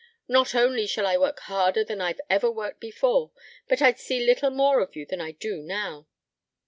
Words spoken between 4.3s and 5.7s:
more of you than I do